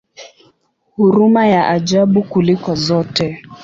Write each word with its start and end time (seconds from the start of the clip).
Huruma 0.95 1.47
ya 1.47 1.67
ajabu 1.69 2.23
kuliko 2.23 2.75
zote! 2.75 3.41